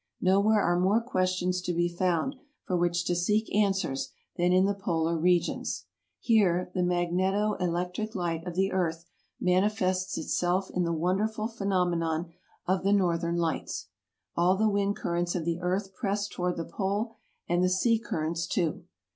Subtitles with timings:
[0.19, 4.73] Nowhere are more questions to be found for which to seek answers than in the
[4.73, 5.85] polar regions.
[6.19, 9.05] Here the magneto electric light of the earth
[9.39, 12.31] manifests itself in the wonderful phenomenon
[12.65, 13.89] of the northern lights.
[14.35, 17.11] All the wind currents of the earth press toward the pole,
[17.47, 18.85] and the sea currents too.